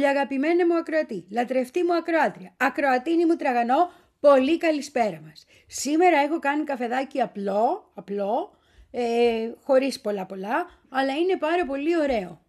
[0.00, 5.46] Πολύ αγαπημένη μου ακροατή, λατρευτή μου ακροάτρια, ακροατίνη μου τραγανό, πολύ καλησπέρα μας.
[5.66, 8.58] Σήμερα έχω κάνει καφεδάκι απλό, απλό,
[8.90, 9.02] ε,
[9.62, 12.40] χωρίς πολλά πολλά, αλλά είναι πάρα πολύ ωραίο.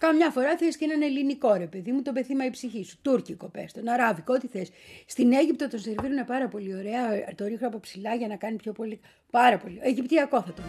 [0.00, 2.98] Καμιά φορά θες και έναν ελληνικό ρε παιδί μου, το πεθύμα η ψυχή σου.
[3.02, 4.70] Τούρκικο πες τον, αράβικο, ό,τι θες.
[5.06, 8.72] Στην Αίγυπτο το σερβίρουν πάρα πολύ ωραία, το ρίχνω από ψηλά για να κάνει πιο
[8.72, 9.00] πολύ.
[9.30, 9.78] Πάρα πολύ.
[9.82, 10.62] Αιγυπτιακό θα το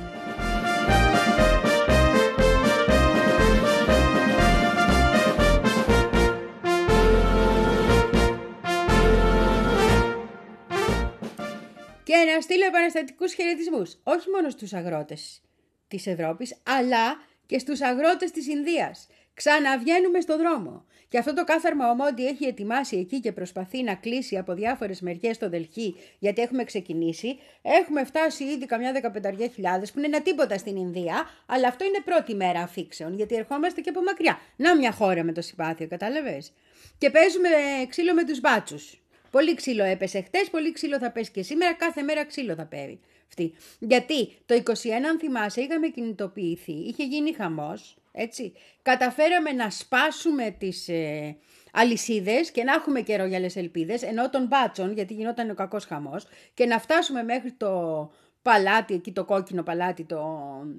[12.09, 15.41] Και να στείλω επαναστατικούς χαιρετισμούς, όχι μόνο στους αγρότες
[15.87, 19.07] της Ευρώπης, αλλά και στους αγρότες της Ινδίας.
[19.33, 20.85] Ξαναβγαίνουμε στο δρόμο.
[21.09, 25.37] Και αυτό το κάθαρμα ομόντι έχει ετοιμάσει εκεί και προσπαθεί να κλείσει από διάφορες μεριές
[25.37, 27.39] το Δελχή, γιατί έχουμε ξεκινήσει.
[27.61, 31.99] Έχουμε φτάσει ήδη καμιά δεκαπενταριά χιλιάδες, που είναι ένα τίποτα στην Ινδία, αλλά αυτό είναι
[32.05, 34.39] πρώτη μέρα αφήξεων, γιατί ερχόμαστε και από μακριά.
[34.55, 36.53] Να μια χώρα με το συμπάθειο, κατάλαβες.
[36.97, 37.49] Και παίζουμε
[37.89, 38.99] ξύλο με τους μπάτσους.
[39.31, 42.99] Πολύ ξύλο έπεσε χτες, πολύ ξύλο θα πέσει και σήμερα, κάθε μέρα ξύλο θα πέρει.
[43.27, 43.53] Αυτή.
[43.79, 48.53] Γιατί το 21, αν θυμάσαι, είχαμε κινητοποιηθεί, είχε γίνει χαμός, έτσι.
[48.81, 51.37] Καταφέραμε να σπάσουμε τις ε,
[51.71, 56.25] αλυσίδες και να έχουμε και ρογιαλές ελπίδες, ενώ των μπάτσων, γιατί γινόταν ο κακός χαμός,
[56.53, 60.21] και να φτάσουμε μέχρι το παλάτι, εκεί το κόκκινο παλάτι, το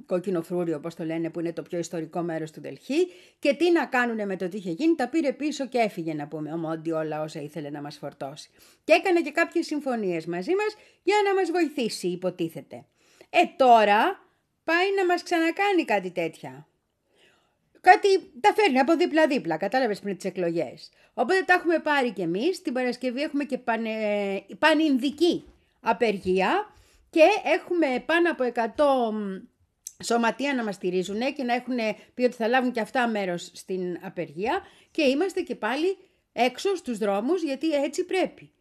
[0.07, 3.09] κόκκινο φρούριο όπως το λένε που είναι το πιο ιστορικό μέρος του Δελχή
[3.39, 6.27] και τι να κάνουν με το τι είχε γίνει, τα πήρε πίσω και έφυγε να
[6.27, 8.51] πούμε ο Μόντι όλα όσα ήθελε να μας φορτώσει.
[8.85, 12.85] Και έκανε και κάποιες συμφωνίες μαζί μας για να μας βοηθήσει υποτίθεται.
[13.31, 14.25] Ε τώρα
[14.65, 16.67] πάει να μας ξανακάνει κάτι τέτοια.
[17.81, 18.09] Κάτι
[18.41, 20.91] τα φέρνει από δίπλα-δίπλα, κατάλαβες πριν τις εκλογές.
[21.15, 22.63] Οπότε τα έχουμε πάρει κι εμείς.
[22.63, 23.91] Την Παρασκευή έχουμε και πανε...
[24.59, 25.45] πανινδική
[25.81, 26.73] απεργία
[27.11, 31.77] και έχουμε πάνω από 100 σωματεία να μας στηρίζουν και να έχουν
[32.15, 34.61] πει ότι θα λάβουν και αυτά μέρος στην απεργία
[34.91, 35.97] και είμαστε και πάλι
[36.33, 38.53] έξω στους δρόμους γιατί έτσι πρέπει.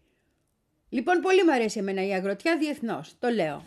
[0.89, 3.63] Λοιπόν, πολύ μου αρέσει εμένα η αγροτιά διεθνώς, το λέω.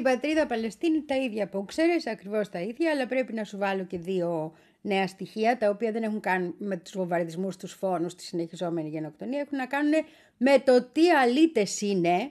[0.00, 3.84] Στην πατρίδα Παλαιστίνη τα ίδια που ξέρεις, ακριβώς τα ίδια, αλλά πρέπει να σου βάλω
[3.84, 8.22] και δύο νέα στοιχεία, τα οποία δεν έχουν κάνει με τους βομβαρδισμούς, τους φόνους, τη
[8.22, 9.92] συνεχιζόμενη γενοκτονία, έχουν να κάνουν
[10.36, 12.30] με το τι αλήτες είναι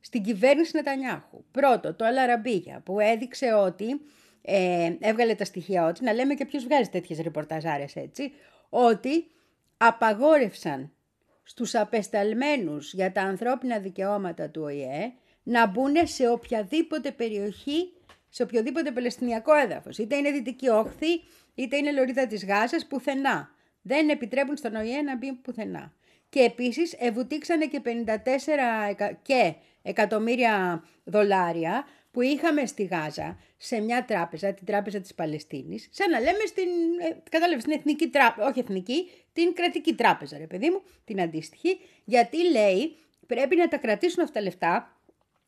[0.00, 1.44] στην κυβέρνηση Νετανιάχου.
[1.50, 4.00] Πρώτο, το Αλαραμπίγια, που έδειξε ότι,
[4.42, 8.32] ε, έβγαλε τα στοιχεία ότι, να λέμε και ποιος βγάζει τέτοιες ρεπορταζάρες έτσι,
[8.68, 9.26] ότι
[9.76, 10.92] απαγόρευσαν
[11.42, 17.92] στους απεσταλμένους για τα ανθρώπινα δικαιώματα του ΟΗΕ να μπουν σε οποιαδήποτε περιοχή,
[18.28, 19.98] σε οποιοδήποτε παλαιστινιακό έδαφος.
[19.98, 21.20] Είτε είναι Δυτική Όχθη,
[21.54, 23.50] είτε είναι Λωρίδα της Γάζας, πουθενά.
[23.82, 25.92] Δεν επιτρέπουν στον ΟΗΕ να μπει πουθενά.
[26.28, 34.54] Και επίσης ευουτήξανε και 54 και εκατομμύρια δολάρια που είχαμε στη Γάζα σε μια τράπεζα,
[34.54, 36.68] την τράπεζα της Παλαιστίνης, σαν να λέμε στην,
[37.00, 41.80] ε, κατάλαβες, την εθνική τράπεζα, όχι εθνική, την κρατική τράπεζα ρε παιδί μου, την αντίστοιχη,
[42.04, 42.96] γιατί λέει
[43.26, 44.99] πρέπει να τα κρατήσουν αυτά τα λεφτά,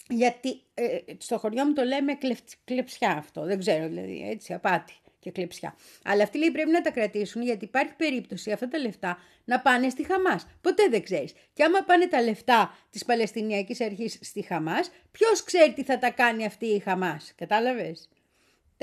[0.08, 2.18] γιατί ε, στο χωριό μου το λέμε
[2.64, 5.76] κλεψιά αυτό, δεν ξέρω δηλαδή, έτσι, απάτη και κλεψιά.
[6.04, 9.88] Αλλά αυτοί λέει πρέπει να τα κρατήσουν γιατί υπάρχει περίπτωση αυτά τα λεφτά να πάνε
[9.88, 10.46] στη Χαμάς.
[10.60, 11.32] Ποτέ δεν ξέρεις.
[11.52, 16.10] Και άμα πάνε τα λεφτά της Παλαιστινιακής Αρχής στη Χαμάς, ποιος ξέρει τι θα τα
[16.10, 17.32] κάνει αυτή η Χαμάς.
[17.36, 18.08] Κατάλαβες;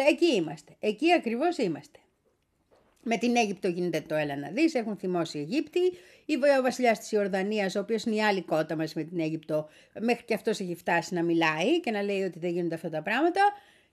[0.08, 0.76] Εκεί είμαστε.
[0.80, 1.99] Εκεί ακριβώς είμαστε.
[3.04, 5.92] Με την Αίγυπτο γίνεται το έλα να δεις, έχουν θυμώσει οι Αιγύπτιοι.
[6.60, 9.70] Ο βασιλιάς της Ιορδανίας, ο οποίος είναι η άλλη κότα μα με την Αίγυπτο,
[10.00, 13.02] μέχρι και αυτός έχει φτάσει να μιλάει και να λέει ότι δεν γίνονται αυτά τα
[13.02, 13.42] πράγματα.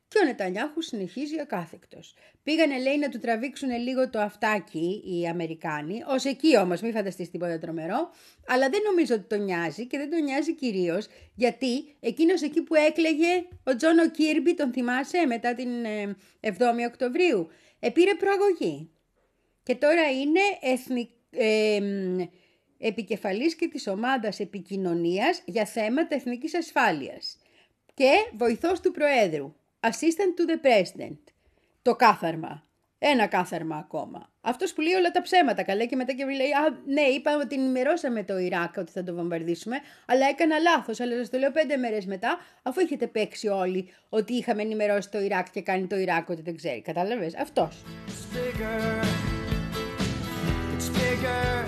[0.08, 2.14] Και ο Νετανιάχου συνεχίζει ακάθεκτος.
[2.42, 7.30] Πήγανε λέει να του τραβήξουν λίγο το αυτάκι οι Αμερικάνοι, ως εκεί όμως, μην φανταστείς
[7.30, 8.10] τίποτα τρομερό,
[8.48, 12.74] αλλά δεν νομίζω ότι τον νοιάζει και δεν τον νοιάζει κυρίως γιατί εκείνος εκεί που
[12.74, 15.68] έκλεγε ο Τζόνο Κίρμπι, τον θυμάσαι, μετά την
[16.40, 17.48] 7η ε, Οκτωβρίου,
[17.80, 18.90] επήρε προαγωγή.
[19.66, 21.10] Και τώρα είναι εθνικ...
[21.30, 21.80] ε,
[22.78, 27.36] επικεφαλής και της ομάδας επικοινωνίας για θέματα εθνικής ασφάλειας
[27.94, 29.54] και βοηθός του Προέδρου.
[29.80, 31.18] Assistant to the President.
[31.82, 32.64] Το κάθαρμα.
[32.98, 34.30] Ένα κάθαρμα ακόμα.
[34.40, 37.54] Αυτός που λέει όλα τα ψέματα καλά και μετά και λέει Α, ναι, είπαμε ότι
[37.54, 39.76] ενημερώσαμε το Ιράκ ότι θα το βομβαρδίσουμε,
[40.06, 41.00] αλλά έκανα λάθος.
[41.00, 45.20] Αλλά σας το λέω πέντε μέρες μετά, αφού έχετε παίξει όλοι ότι είχαμε ενημερώσει το
[45.20, 46.80] Ιράκ και κάνει το Ιράκ ότι δεν ξέρει.
[46.80, 47.34] Κατάλαβες,
[51.26, 51.65] αυτός.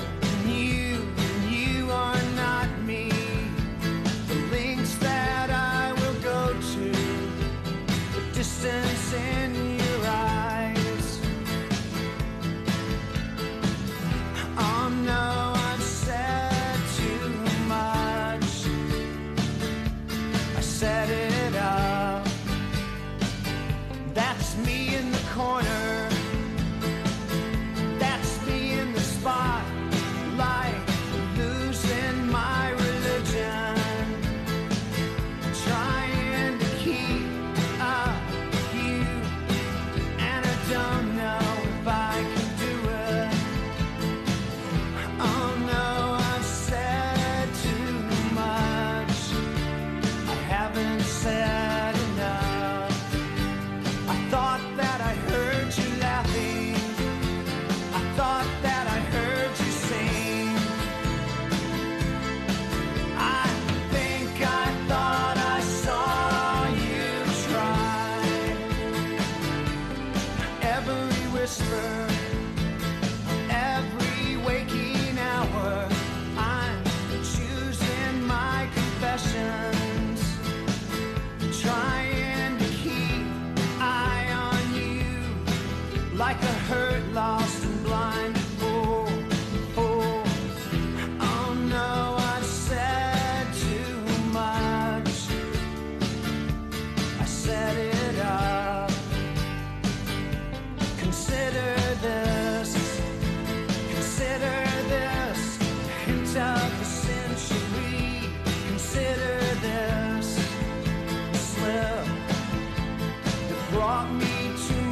[114.58, 114.88] you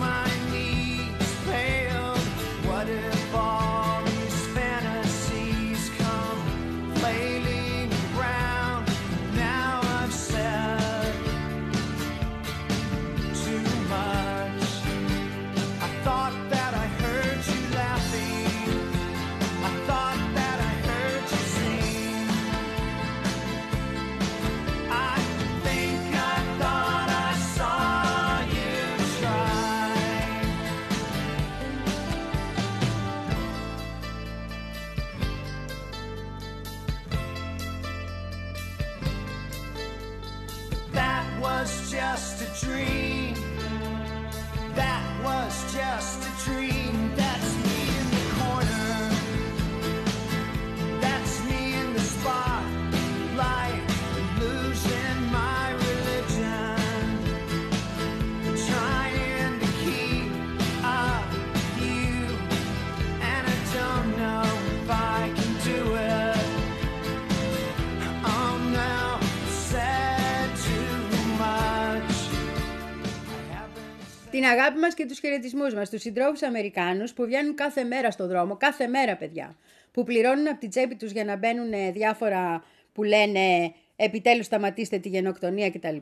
[74.37, 78.27] την αγάπη μας και τους χαιρετισμούς μας, τους συντρόφους Αμερικάνους που βγαίνουν κάθε μέρα στο
[78.27, 79.57] δρόμο, κάθε μέρα παιδιά,
[79.93, 85.09] που πληρώνουν από την τσέπη τους για να μπαίνουν διάφορα που λένε επιτέλους σταματήστε τη
[85.09, 85.97] γενοκτονία κτλ.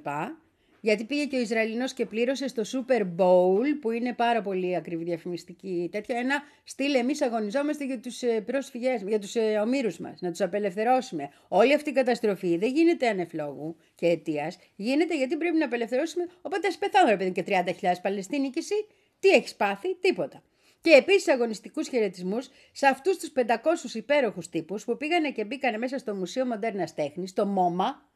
[0.84, 5.04] Γιατί πήγε και ο Ισραηλινός και πλήρωσε στο Super Bowl, που είναι πάρα πολύ ακριβή
[5.04, 10.20] διαφημιστική τέτοια, ένα στυλ εμείς αγωνιζόμαστε για τους ε, πρόσφυγες, για τους ε, ομήρους μας,
[10.20, 11.30] να τους απελευθερώσουμε.
[11.48, 16.66] Όλη αυτή η καταστροφή δεν γίνεται ανεφλόγου και αιτίας, γίνεται γιατί πρέπει να απελευθερώσουμε, οπότε
[16.66, 17.44] ας πεθάνουν ρε παιδί και
[17.80, 18.86] 30.000 Παλαιστίνοι και εσύ,
[19.20, 20.42] τι έχεις πάθει, τίποτα.
[20.80, 25.98] Και επίσης αγωνιστικούς χαιρετισμούς σε αυτούς τους 500 υπέροχους τύπους που πήγανε και μπήκανε μέσα
[25.98, 28.13] στο Μουσείο Μοντέρνας Τέχνης, το ΜΟΜΑ,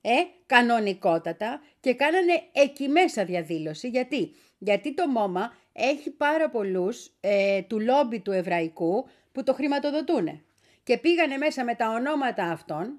[0.00, 0.10] ε,
[0.46, 3.88] κανονικότατα και κάνανε εκεί μέσα διαδήλωση.
[3.88, 10.42] Γιατί, Γιατί το ΜΟΜΑ έχει πάρα πολλούς ε, του λόμπι του εβραϊκού που το χρηματοδοτούν.
[10.82, 12.96] Και πήγανε μέσα με τα ονόματα αυτών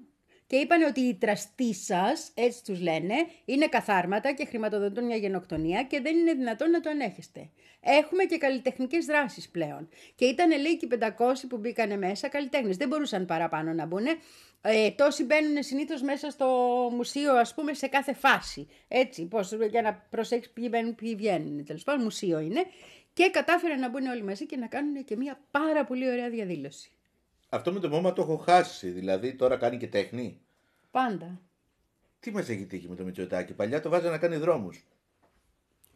[0.52, 5.82] και είπαν ότι οι τραστοί σας, έτσι τους λένε, είναι καθάρματα και χρηματοδοτούν μια γενοκτονία
[5.82, 7.50] και δεν είναι δυνατόν να το ανέχεστε.
[7.80, 9.88] Έχουμε και καλλιτεχνικές δράσεις πλέον.
[10.14, 12.76] Και ήταν λέει και 500 που μπήκανε μέσα καλλιτέχνες.
[12.76, 14.04] Δεν μπορούσαν παραπάνω να μπουν.
[14.64, 16.46] Ε, τόσοι μπαίνουν συνήθως μέσα στο
[16.92, 18.68] μουσείο, ας πούμε, σε κάθε φάση.
[18.88, 21.64] Έτσι, πώς, για να προσέξεις ποιοι μπαίνουν, ποιοι βγαίνουν.
[21.64, 22.64] Τέλος πάντων, μουσείο είναι.
[23.12, 26.90] Και κατάφεραν να μπουν όλοι μαζί και να κάνουν και μια πάρα πολύ ωραία διαδήλωση.
[27.48, 28.88] Αυτό με το μόμα το έχω χάσει.
[28.88, 30.40] Δηλαδή τώρα κάνει και τέχνη.
[30.90, 31.40] Πάντα.
[32.20, 33.52] Τι μας έχει τύχει με το Μητσοτάκι.
[33.52, 34.84] Παλιά το βάζανε να κάνει δρόμους.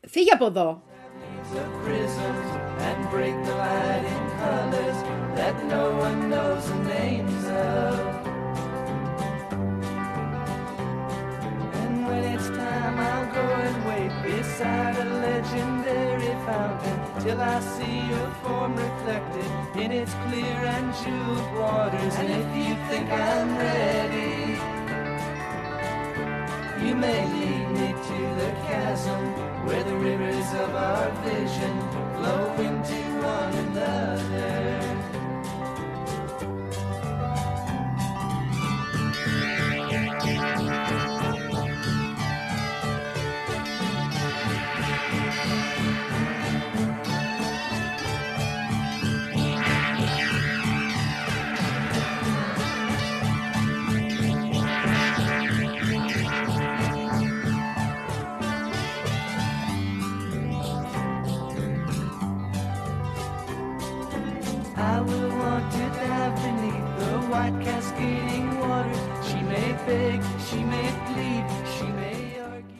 [0.07, 0.83] Φύγε από εδώ.
[14.57, 19.51] Beside a legendary fountain till I see your form reflected
[19.83, 22.15] in its clear and jeweled waters.
[22.17, 24.59] And if you think I'm ready,
[26.87, 29.23] you may lead me to the chasm
[29.67, 31.75] where the rivers of our vision
[32.17, 34.96] flow into one another.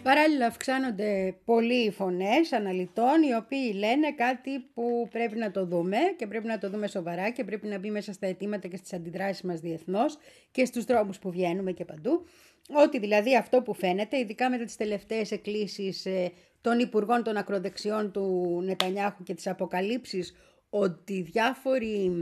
[0.03, 5.97] Παράλληλα αυξάνονται πολλοί οι φωνές αναλυτών οι οποίοι λένε κάτι που πρέπει να το δούμε
[6.17, 8.93] και πρέπει να το δούμε σοβαρά και πρέπει να μπει μέσα στα αιτήματα και στις
[8.93, 10.19] αντιδράσεις μας διεθνώς
[10.51, 12.27] και στους δρόμους που βγαίνουμε και παντού.
[12.85, 18.13] Ότι δηλαδή αυτό που φαίνεται, ειδικά μετά τις τελευταίες εκκλήσεις ε, των υπουργών των ακροδεξιών
[18.13, 20.35] του Νετανιάχου και τις αποκαλύψεις
[20.79, 22.13] ότι διάφοροι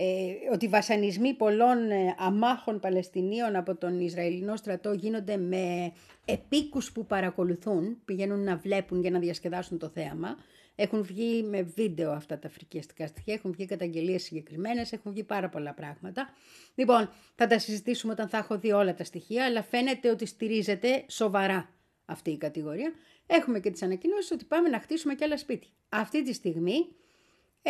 [0.00, 5.92] ε, ότι οι βασανισμοί πολλών ε, αμάχων Παλαιστινίων από τον Ισραηλινό στρατό γίνονται με
[6.24, 10.36] επίκους που παρακολουθούν, πηγαίνουν να βλέπουν για να διασκεδάσουν το θέαμα.
[10.74, 15.48] Έχουν βγει με βίντεο αυτά τα φρικιαστικά στοιχεία, έχουν βγει καταγγελίες συγκεκριμένες, έχουν βγει πάρα
[15.48, 16.28] πολλά πράγματα.
[16.74, 21.04] Λοιπόν, θα τα συζητήσουμε όταν θα έχω δει όλα τα στοιχεία, αλλά φαίνεται ότι στηρίζεται
[21.08, 21.68] σοβαρά
[22.04, 22.92] αυτή η κατηγορία.
[23.26, 25.70] Έχουμε και τις ανακοινώσεις ότι πάμε να χτίσουμε και άλλα σπίτια.
[25.88, 26.86] Αυτή τη στιγμή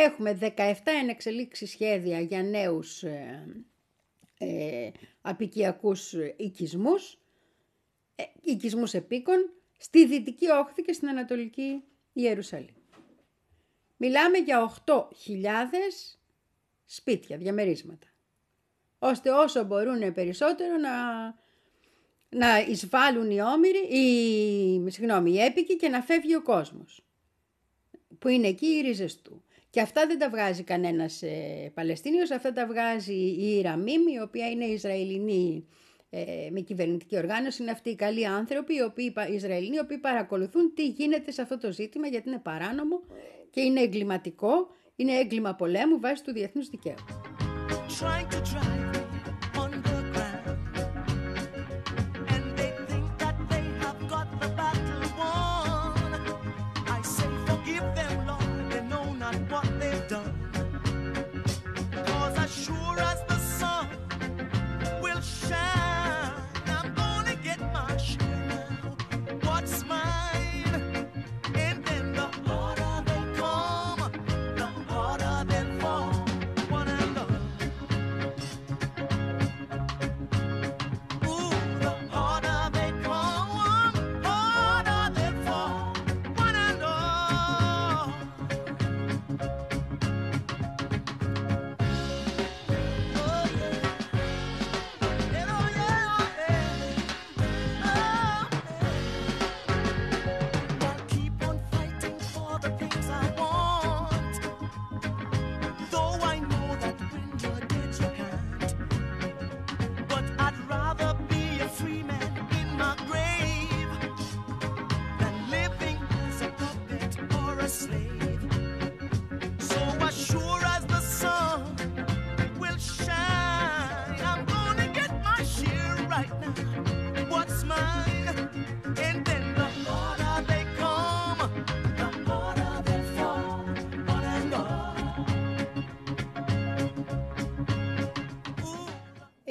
[0.00, 3.46] Έχουμε 17 ενεξελίξει σχέδια για νέους ε,
[4.38, 4.90] ε,
[5.20, 7.18] απικιακούς οικισμούς,
[8.14, 12.74] ε, οικισμούς επίκων, στη Δυτική Όχθη και στην Ανατολική Ιερουσαλήμ.
[13.96, 15.04] Μιλάμε για 8.000
[16.84, 18.06] σπίτια, διαμερίσματα,
[18.98, 21.24] ώστε όσο μπορούν περισσότερο να,
[22.28, 27.04] να εισβάλλουν οι όμοιροι, οι, συγγνώμη, οι έπικοι και να φεύγει ο κόσμος,
[28.18, 29.42] που είναι εκεί οι ρίζες του.
[29.70, 34.50] Και αυτά δεν τα βγάζει κανένας ε, Παλαιστίνιος, αυτά τα βγάζει η Ιραμίμ, η οποία
[34.50, 35.66] είναι Ισραηλινή
[36.10, 37.62] ε, με κυβερνητική οργάνωση.
[37.62, 41.42] Είναι αυτοί οι καλοί άνθρωποι, οι, οποίοι, οι Ισραηλινοί, οι οποίοι παρακολουθούν τι γίνεται σε
[41.42, 43.00] αυτό το ζήτημα, γιατί είναι παράνομο
[43.50, 46.94] και είναι εγκληματικό, είναι έγκλημα πολέμου βάσει του διεθνούς δικαίου.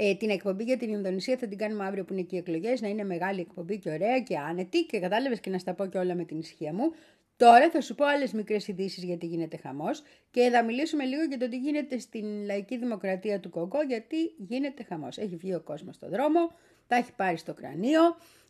[0.10, 2.82] Ε, την εκπομπή για την Ινδονησία θα την κάνουμε αύριο που είναι και οι εκλογές,
[2.82, 5.98] να είναι μεγάλη εκπομπή και ωραία και άνετη και κατάλαβες και να στα πω και
[5.98, 6.92] όλα με την ησυχία μου.
[7.38, 11.38] Τώρα θα σου πω άλλες μικρές ειδήσεις γιατί γίνεται χαμός και θα μιλήσουμε λίγο για
[11.38, 15.18] το τι γίνεται στην λαϊκή δημοκρατία του Κογκό γιατί γίνεται χαμός.
[15.18, 16.52] Έχει βγει ο κόσμος στον δρόμο,
[16.88, 18.02] τα έχει πάρει στο κρανίο,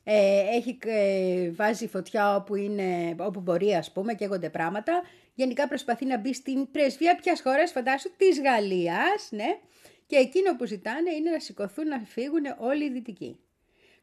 [0.03, 5.01] ε, έχει ε, βάζει φωτιά όπου, είναι, όπου μπορεί ας πούμε και έγονται πράγματα.
[5.33, 9.59] Γενικά προσπαθεί να μπει στην πρεσβεία ποιας χώρας, φαντάσου, της Γαλλίας, ναι.
[10.07, 13.39] Και εκείνο που ζητάνε είναι να σηκωθούν να φύγουν όλοι οι δυτικοί.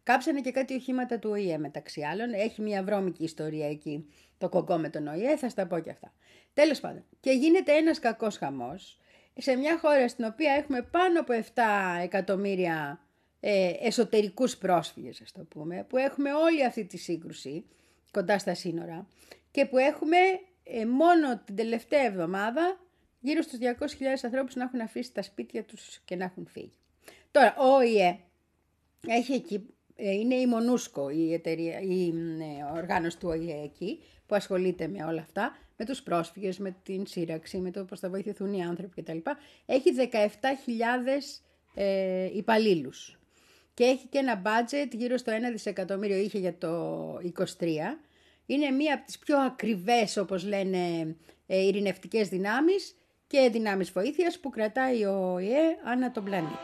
[0.03, 2.33] Κάψανε και κάτι οχήματα του ΟΗΕ μεταξύ άλλων.
[2.33, 6.13] Έχει μια βρώμικη ιστορία εκεί το κοκκό με τον ΟΗΕ, θα στα πω και αυτά.
[6.55, 8.99] Τέλος πάντων, και γίνεται ένας κακός χαμός
[9.37, 11.61] σε μια χώρα στην οποία έχουμε πάνω από 7
[12.03, 13.01] εκατομμύρια
[13.41, 17.65] ε, εσωτερικούς πρόσφυγες, ας το πούμε, που έχουμε όλη αυτή τη σύγκρουση
[18.11, 19.07] κοντά στα σύνορα
[19.51, 20.17] και που έχουμε
[20.63, 22.84] ε, μόνο την τελευταία εβδομάδα
[23.25, 23.65] γύρω στους 200.000
[24.23, 26.79] ανθρώπους να έχουν αφήσει τα σπίτια τους και να έχουν φύγει.
[27.31, 28.19] Τώρα, ο ΟΗΕ
[29.07, 34.35] έχει εκεί, ε, είναι η Μονούσκο, η, εταιρεία, η ε, οργάνωση του ΟΗΕ εκεί, που
[34.35, 38.53] ασχολείται με όλα αυτά, με τους πρόσφυγες, με την σύραξη, με το πώς θα βοηθηθούν
[38.53, 39.19] οι άνθρωποι κτλ.
[39.67, 41.43] Έχει 17.000
[41.75, 43.19] ε, υπαλλήλους
[43.75, 47.15] και έχει και ένα budget γύρω στο 1 δισεκατομμύριο είχε για το
[47.59, 47.67] 23.
[48.47, 52.97] Είναι μία από τις πιο ακριβές, όπως λένε, ε, ειρηνευτικές δυνάμεις
[53.35, 56.55] και δυνάμεις βοήθειας που κρατάει ο ΟΗΕ ανά τον πλανήτη.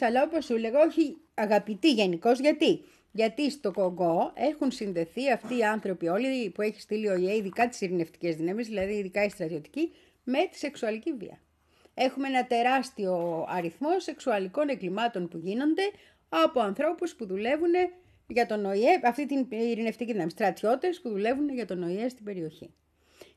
[0.00, 2.40] Αλλά όπως σου λέγω όχι αγαπητοί γενικώς.
[2.40, 7.34] Γιατί; Γιατί στο Κογκό έχουν συνδεθεί αυτοί οι άνθρωποι όλοι που έχει στείλει ο ΙΕ,
[7.34, 9.92] ειδικά τις ειρηνευτικές δυνάμεις, δηλαδή ειδικά η στρατιωτική,
[10.24, 11.38] με τη σεξουαλική βία.
[11.94, 15.82] Έχουμε ένα τεράστιο αριθμό σεξουαλικών εγκλημάτων που γίνονται
[16.28, 17.72] από ανθρώπους που δουλεύουν
[18.26, 22.74] για τον ΟΗΕ, αυτή την ειρηνευτική δύναμη, στρατιώτες που δουλεύουν για τον ΟΗΕ στην περιοχή.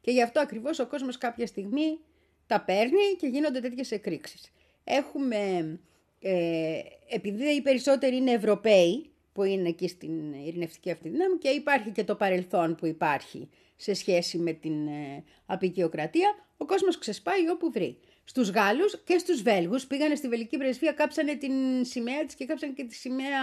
[0.02, 2.00] Και γι' αυτό ακριβώς ο κόσμος κάποια στιγμή
[2.48, 4.52] τα παίρνει και γίνονται τέτοιες εκρήξεις.
[4.90, 5.80] Έχουμε,
[6.20, 11.90] ε, επειδή οι περισσότεροι είναι Ευρωπαίοι, που είναι εκεί στην ειρηνευτική αυτή δύναμη και υπάρχει
[11.92, 17.72] και το παρελθόν που υπάρχει σε σχέση με την ε, απεικιοκρατία, ο κόσμος ξεσπάει όπου
[17.72, 17.98] βρει.
[18.24, 21.52] Στους Γάλλους και στους Βέλγους πήγανε στη Βελική Πρεσβεία, κάψανε την
[21.86, 23.42] σημαία της και κάψανε και τη σημαία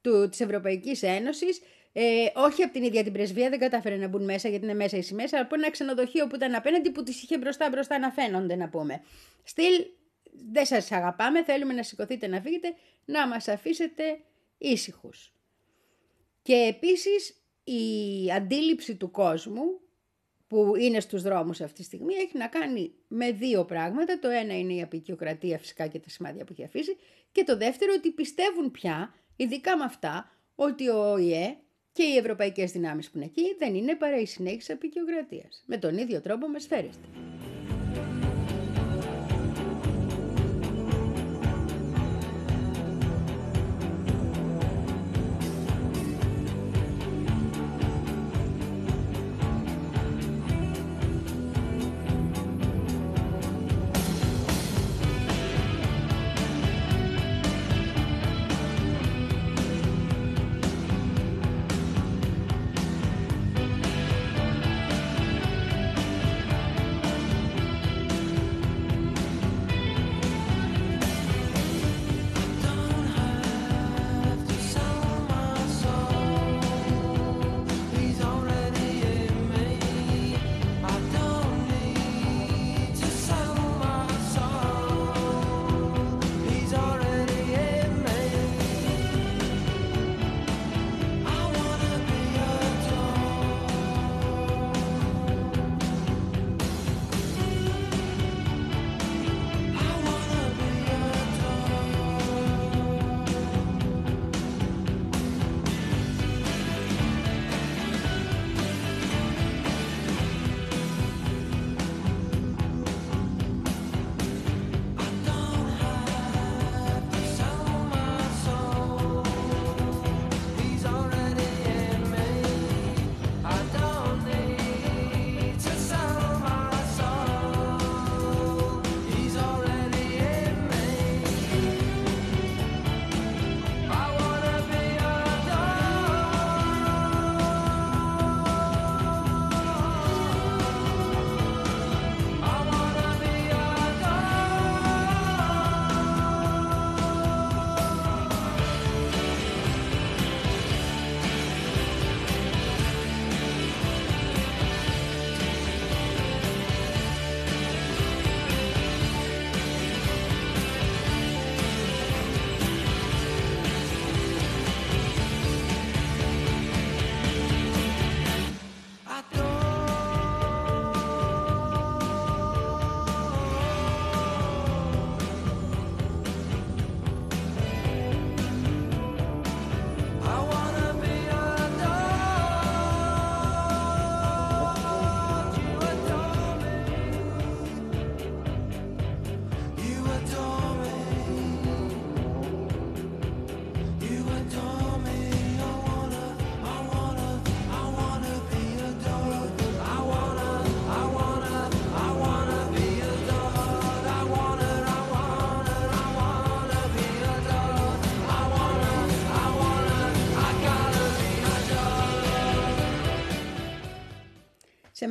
[0.00, 1.60] του, της Ευρωπαϊκής Ένωσης.
[1.92, 4.96] Ε, όχι από την ίδια την πρεσβεία, δεν κατάφερε να μπουν μέσα γιατί είναι μέσα
[4.96, 8.10] οι σημαίες, αλλά από ένα ξενοδοχείο που ήταν απέναντι που τις είχε μπροστά μπροστά να
[8.10, 9.02] φαίνονται να πούμε.
[9.42, 9.86] Στυλ
[10.50, 14.20] δεν σας αγαπάμε, θέλουμε να σηκωθείτε να φύγετε, να μας αφήσετε
[14.58, 15.32] ήσυχους.
[16.42, 19.80] Και επίσης η αντίληψη του κόσμου
[20.46, 24.18] που είναι στους δρόμους αυτή τη στιγμή έχει να κάνει με δύο πράγματα.
[24.18, 26.96] Το ένα είναι η απεικιοκρατία φυσικά και τα σημάδια που έχει αφήσει
[27.32, 31.56] και το δεύτερο ότι πιστεύουν πια, ειδικά με αυτά, ότι ο ΟΗΕ
[31.92, 35.64] και οι ευρωπαϊκές δυνάμεις που είναι εκεί δεν είναι παρά η συνέχιση απεικιοκρατίας.
[35.66, 37.06] Με τον ίδιο τρόπο με σφαίρεστε.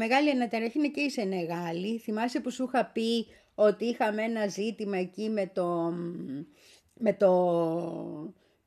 [0.03, 1.97] Μεγάλη αναταραχή είναι και η Σενεγάλη.
[1.97, 5.93] Θυμάσαι που σου είχα πει ότι είχαμε ένα ζήτημα εκεί με το,
[6.93, 7.31] με το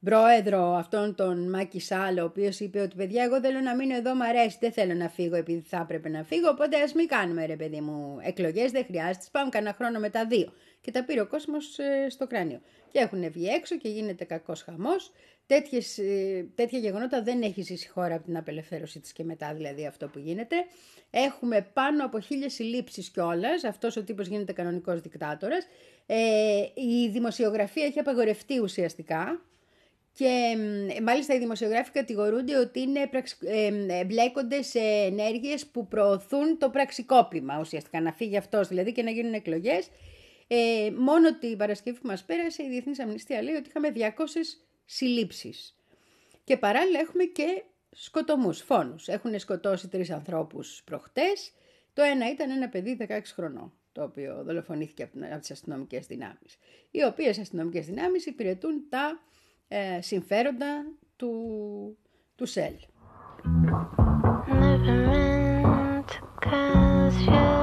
[0.04, 4.14] πρόεδρο αυτόν τον Μάκη Σάλο, ο οποίος είπε ότι παιδιά, εγώ θέλω να μείνω εδώ,
[4.14, 6.48] μου αρέσει, δεν θέλω να φύγω επειδή θα έπρεπε να φύγω.
[6.48, 9.26] Οπότε ας μην κάνουμε ρε παιδί μου εκλογές, δεν χρειάζεται.
[9.32, 10.52] Πάμε κανένα χρόνο μετά δύο.
[10.80, 12.60] Και τα πήρε ο κόσμος ε, στο κράνιο.
[12.90, 15.12] Και έχουν βγει έξω και γίνεται κακός χαμός.
[15.46, 19.54] Τέτοιες, ε, τέτοια γεγονότα δεν έχει ζήσει η χώρα από την απελευθέρωση της και μετά
[19.54, 20.56] δηλαδή αυτό που γίνεται.
[21.10, 23.64] Έχουμε πάνω από χίλιες συλλήψεις κιόλας.
[23.64, 25.66] αυτός ο τύπος γίνεται κανονικός δικτάτορας.
[26.06, 29.40] Ε, η δημοσιογραφία έχει απαγορευτεί ουσιαστικά
[30.12, 30.56] και
[31.02, 38.00] μάλιστα οι δημοσιογράφοι κατηγορούνται ότι είναι, ε, μπλέκονται σε ενέργειες που προωθούν το πραξικόπημα ουσιαστικά,
[38.00, 39.88] να φύγει αυτός δηλαδή και να γίνουν εκλογές.
[40.46, 45.76] Ε, μόνο την Παρασκευή που μας πέρασε η Διεθνής Αμνηστία λέει ότι είχαμε 200 συλλήψεις.
[46.44, 49.08] Και παράλληλα έχουμε και σκοτωμούς, φόνους.
[49.08, 51.52] Έχουν σκοτώσει τρεις ανθρώπους προχτές.
[51.92, 56.58] Το ένα ήταν ένα παιδί 16 χρονών, το οποίο δολοφονήθηκε από τις αστυνομικές δυνάμεις.
[56.90, 59.20] Οι οποίες αστυνομικές δυνάμεις υπηρετούν τα
[59.68, 61.98] ε, συμφέροντα του,
[62.36, 62.74] του ΣΕΛ.
[67.08, 67.55] Βγήκε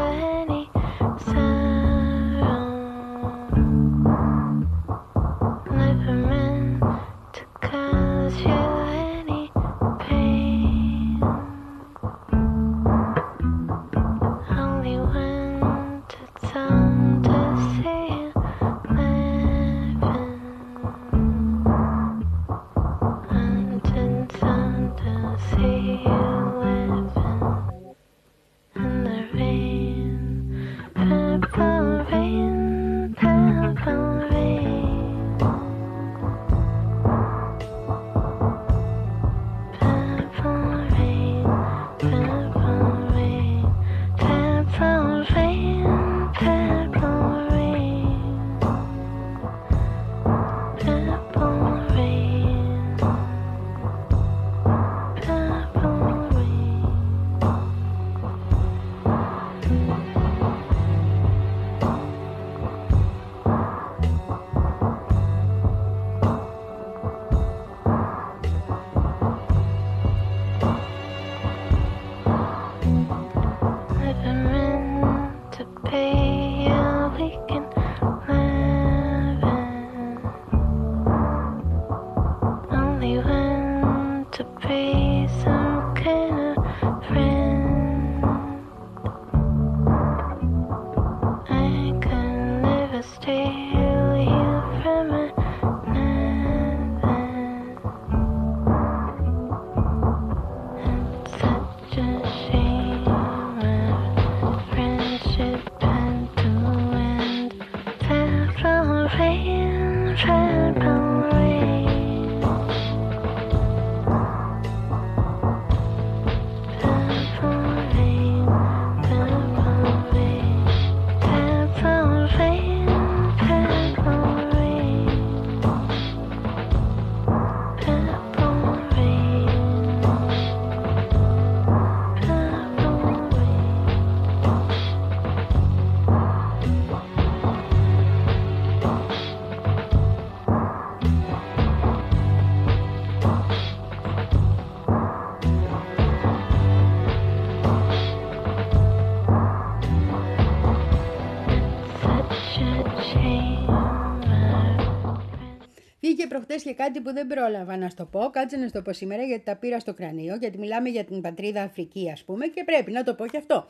[156.54, 158.30] προχτέ και κάτι που δεν πρόλαβα να στο πω.
[158.30, 160.36] Κάτσε να στο πω σήμερα γιατί τα πήρα στο κρανίο.
[160.36, 163.68] Γιατί μιλάμε για την πατρίδα Αφρική, ας πούμε, και πρέπει να το πω και αυτό.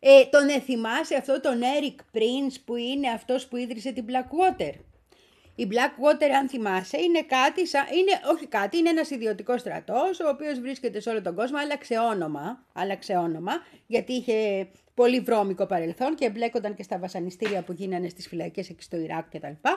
[0.00, 4.72] Ε, τον εθιμάσαι αυτό τον Eric Prince που είναι αυτός που ίδρυσε την Blackwater.
[5.58, 10.28] Η Blackwater, αν θυμάσαι, είναι κάτι, σαν, είναι, όχι κάτι, είναι ένας ιδιωτικός στρατός, ο
[10.28, 13.52] οποίος βρίσκεται σε όλο τον κόσμο, άλλαξε όνομα, άλλαξε όνομα,
[13.86, 18.82] γιατί είχε πολύ βρώμικο παρελθόν και εμπλέκονταν και στα βασανιστήρια που γίνανε στις φυλακές εκεί
[18.82, 19.68] στο Ιράκ κτλ.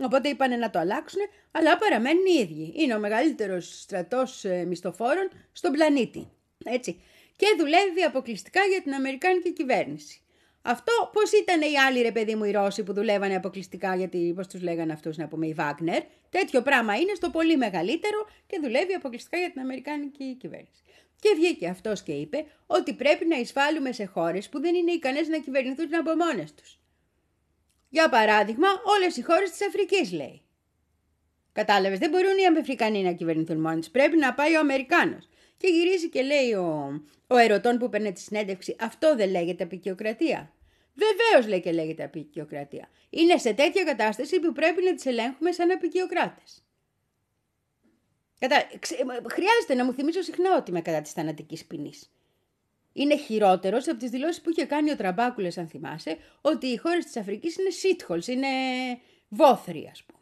[0.00, 2.72] Οπότε είπαν να το αλλάξουν, αλλά παραμένουν οι ίδιοι.
[2.76, 6.28] Είναι ο μεγαλύτερος στρατός ε, μισθοφόρων στον πλανήτη.
[6.64, 7.00] Έτσι.
[7.36, 10.18] Και δουλεύει αποκλειστικά για την Αμερικάνικη κυβέρνηση.
[10.62, 14.46] Αυτό πώς ήταν οι άλλοι ρε παιδί μου οι Ρώσοι που δουλεύανε αποκλειστικά γιατί πώς
[14.46, 16.02] τους λέγανε αυτούς να πούμε οι Βάγνερ.
[16.30, 20.82] Τέτοιο πράγμα είναι στο πολύ μεγαλύτερο και δουλεύει αποκλειστικά για την Αμερικάνικη κυβέρνηση.
[21.20, 25.28] Και βγήκε αυτός και είπε ότι πρέπει να εισβάλλουμε σε χώρες που δεν είναι ικανές
[25.28, 26.78] να κυβερνηθούν από μόνες τους.
[27.94, 30.42] Για παράδειγμα, όλες οι χώρες της Αφρικής λέει.
[31.52, 33.90] Κατάλαβες, δεν μπορούν οι Αφρικανοί να κυβερνηθούν μόνοι τους.
[33.90, 35.28] Πρέπει να πάει ο Αμερικάνος.
[35.56, 40.52] Και γυρίζει και λέει ο, ο ερωτών που παίρνει τη συνέντευξη, αυτό δεν λέγεται απεικιοκρατία.
[40.94, 42.88] Βεβαίως λέει και λέγεται απεικιοκρατία.
[43.10, 46.64] Είναι σε τέτοια κατάσταση που πρέπει να τις ελέγχουμε σαν απεικιοκράτες.
[48.38, 48.66] Κατα...
[49.30, 52.13] Χρειάζεται να μου θυμίσω συχνά ότι είμαι κατά της θανατικής ποινής.
[52.96, 57.04] Είναι χειρότερος από τις δηλώσεις που είχε κάνει ο Τραμπάκουλε, αν θυμάσαι, ότι οι χώρες
[57.04, 58.48] της Αφρικής είναι shitholes, είναι
[59.28, 60.20] βόθροι, ας πούμε.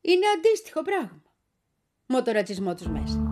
[0.00, 1.22] Είναι αντίστοιχο πράγμα.
[2.06, 3.25] Μοτορατσισμό τους μέσα.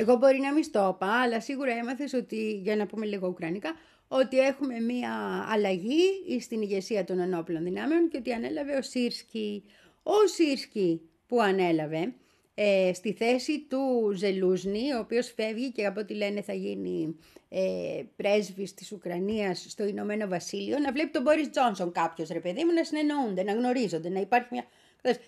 [0.00, 3.74] Εγώ μπορεί να μην στο είπα, αλλά σίγουρα έμαθες ότι, για να πούμε λίγο ουκρανικά,
[4.08, 5.12] ότι έχουμε μία
[5.50, 9.64] αλλαγή στην ηγεσία των ενόπλων δυνάμεων και ότι ανέλαβε ο Σίρσκι.
[10.02, 12.14] Ο Σίρσκι που ανέλαβε
[12.54, 17.16] ε, στη θέση του Ζελούσνη, ο οποίος φεύγει και από ό,τι λένε θα γίνει
[17.48, 22.64] ε, πρέσβης της Ουκρανίας στο Ηνωμένο Βασίλειο, να βλέπει τον Μπόρις Τζόνσον κάποιος ρε παιδί
[22.64, 24.64] μου να συνεννοούνται, να γνωρίζονται, να υπάρχει μια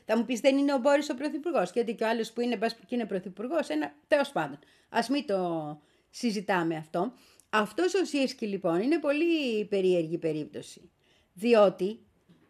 [0.04, 1.70] θα μου πεις δεν είναι ο Μπόρις ο Πρωθυπουργός.
[1.72, 4.58] Γιατί και ο άλλος που είναι, και είναι Πρωθυπουργός, ένα τέλος πάντων.
[4.88, 5.80] Α μην το
[6.10, 7.12] συζητάμε αυτό.
[7.50, 10.90] Αυτός ο Σίσκι λοιπόν είναι πολύ περίεργη περίπτωση.
[11.32, 11.98] Διότι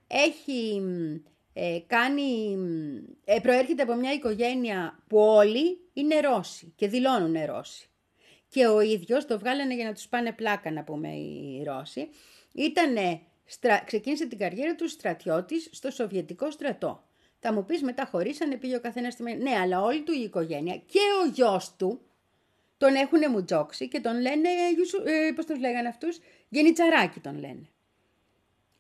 [0.07, 0.83] έχει
[1.53, 2.59] ε, κάνει,
[3.25, 7.87] ε, προέρχεται από μια οικογένεια που όλοι είναι Ρώσοι και δηλώνουν Ρώσοι.
[8.49, 12.09] Και ο ίδιος, το βγάλανε για να τους πάνε πλάκα να πούμε οι Ρώσοι,
[12.55, 12.95] ήταν
[13.45, 13.83] Στρα...
[13.85, 17.05] Ξεκίνησε την καριέρα του στρατιώτης στο Σοβιετικό στρατό.
[17.45, 20.77] Θα μου πεις μετά χωρίσανε, πήγε ο καθένας στη Ναι, αλλά όλη του η οικογένεια
[20.77, 22.01] και ο γιος του
[22.79, 24.49] τον έχουν μουτζόξει και τον λένε,
[25.05, 27.69] ε, πώς τον λέγανε αυτούς, γενιτσαράκι τον λένε.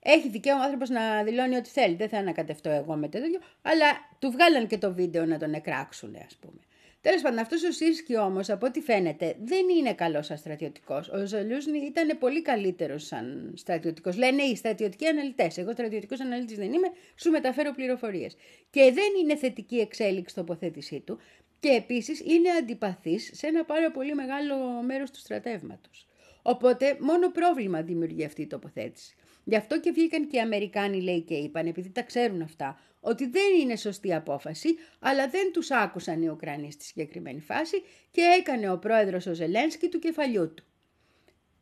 [0.03, 1.94] Έχει δικαίωμα ο άνθρωπος να δηλώνει ό,τι θέλει.
[1.94, 3.40] Δεν θα ανακατευτώ εγώ με τέτοιο.
[3.62, 3.87] Αλλά
[4.18, 6.61] του βγάλαν και το βίντεο να τον εκράξουν, ας πούμε.
[7.02, 11.09] Τέλος πάντων, αυτός ο Σίρσκι όμως, από ό,τι φαίνεται, δεν είναι καλός σαν στρατιωτικός.
[11.09, 14.16] Ο Ζαλούζνη ήταν πολύ καλύτερος σαν στρατιωτικός.
[14.16, 15.59] Λένε οι στρατιωτικοί αναλυτές.
[15.59, 18.36] Εγώ στρατιωτικός αναλυτής δεν είμαι, σου μεταφέρω πληροφορίες.
[18.70, 21.18] Και δεν είναι θετική εξέλιξη τοποθέτησή του.
[21.61, 26.07] Και επίσης είναι αντιπαθής σε ένα πάρα πολύ μεγάλο μέρος του στρατεύματος.
[26.42, 29.14] Οπότε μόνο πρόβλημα δημιουργεί αυτή η τοποθέτηση.
[29.45, 33.26] Γι' αυτό και βγήκαν και οι Αμερικάνοι, λέει και είπαν, επειδή τα ξέρουν αυτά, ότι
[33.26, 34.68] δεν είναι σωστή απόφαση,
[35.01, 39.88] αλλά δεν τους άκουσαν οι Ουκρανοί στη συγκεκριμένη φάση και έκανε ο πρόεδρος ο Ζελένσκι
[39.88, 40.64] του κεφαλιού του.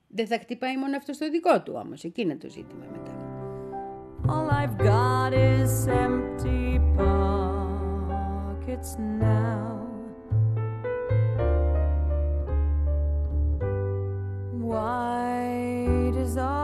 [0.07, 3.15] Δεν θα χτυπάει μόνο αυτό στο δικό του όμως, εκεί είναι το ζήτημα μετά.
[4.27, 8.11] All I've got is empty pockets
[8.99, 9.89] now.
[14.71, 16.60] Why does August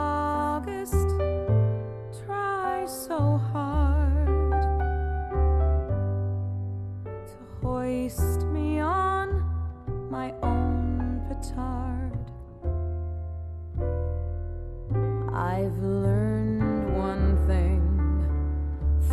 [15.57, 17.81] I've learned one thing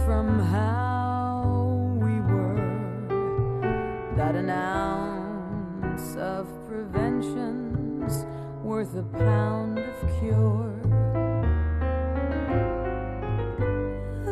[0.03, 8.25] from how we were that an ounce of prevention's
[8.61, 10.73] worth a pound of cure.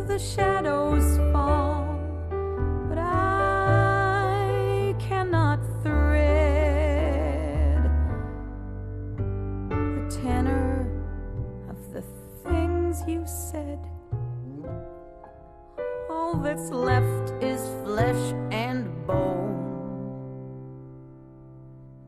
[0.05, 1.17] The shadows
[13.07, 13.79] you said.
[16.09, 19.57] All that's left is flesh and bone.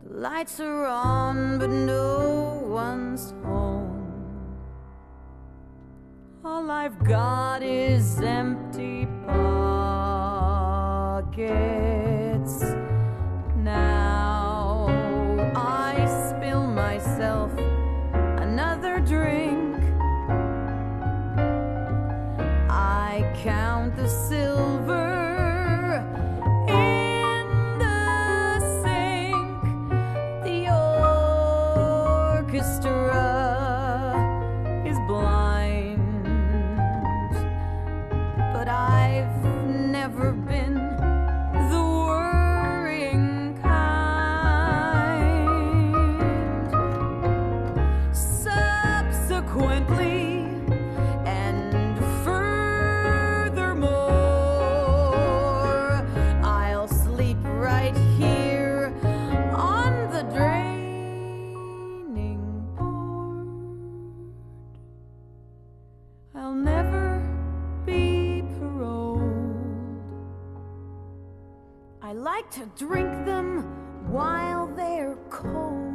[0.03, 4.03] The lights are on, but no one's home.
[6.45, 10.43] All I've got is empty pockets.
[72.31, 73.47] Like to drink them
[74.15, 75.93] while they're cold.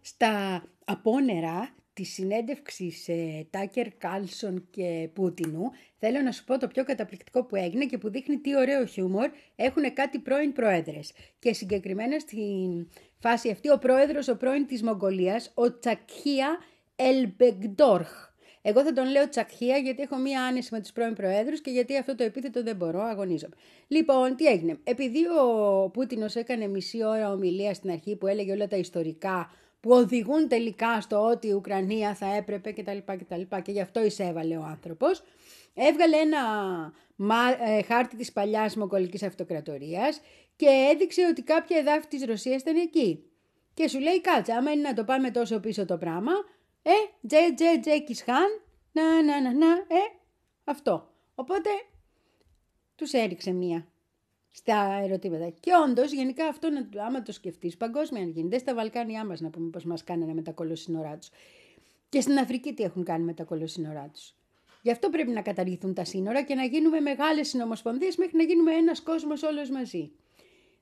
[0.00, 5.62] Στα απόνερα της συνέντευξης σε Τάκερ Κάλσον και Πούτινου,
[5.98, 9.30] θέλω να σου πω το πιο καταπληκτικό που έγινε και που δείχνει τι ωραίο χιούμορ
[9.56, 11.12] έχουν κάτι πρώην πρόεδρες.
[11.38, 12.42] Και συγκεκριμένα στη
[13.18, 16.58] φάση αυτή ο πρόεδρος, ο πρώην της Μογγολίας, ο Τσακχία
[16.96, 18.27] Ελμπεγκτόρχ.
[18.68, 21.96] Εγώ θα τον λέω Τσακχία γιατί έχω μία άνεση με τους πρώην προέδρους και γιατί
[21.96, 23.54] αυτό το επίθετο δεν μπορώ, αγωνίζομαι.
[23.88, 24.78] Λοιπόν, τι έγινε.
[24.84, 29.50] Επειδή ο Πούτινος έκανε μισή ώρα ομιλία στην αρχή που έλεγε όλα τα ιστορικά
[29.80, 32.98] που οδηγούν τελικά στο ότι η Ουκρανία θα έπρεπε κτλ.
[33.06, 35.22] κτλ και γι' αυτό εισέβαλε ο άνθρωπος.
[35.74, 36.42] Έβγαλε ένα
[37.16, 40.20] μα- ε, χάρτη της παλιάς Μογγολικής Αυτοκρατορίας
[40.56, 43.22] και έδειξε ότι κάποια εδάφη της Ρωσίας ήταν εκεί.
[43.74, 46.32] Και σου λέει κάτσε, άμα είναι να το πάμε τόσο πίσω το πράγμα,
[46.90, 48.60] ε, τζε τζε τζε κισχάν,
[48.92, 50.18] να να να να, ε,
[50.64, 51.10] αυτό.
[51.34, 51.70] Οπότε
[52.94, 53.86] τους έριξε μία
[54.50, 55.48] στα ερωτήματα.
[55.60, 59.50] Και όντως, γενικά αυτό, να, άμα το σκεφτείς, παγκόσμια αν γίνεται, στα Βαλκάνια μας να
[59.50, 61.30] πούμε πώ μας κάνανε με τα κολοσσίνορά τους.
[62.08, 64.34] Και στην Αφρική τι έχουν κάνει με τα κολοσσίνορά τους.
[64.82, 68.72] Γι' αυτό πρέπει να καταργηθούν τα σύνορα και να γίνουμε μεγάλες συνομοσπονδίες μέχρι να γίνουμε
[68.72, 70.10] ένας κόσμος όλος μαζί.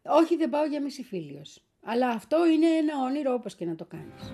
[0.02, 1.42] Όχι, δεν πάω για μισηφίλιο.
[1.82, 4.32] Αλλά αυτό είναι ένα όνειρο όπως και να το κάνεις.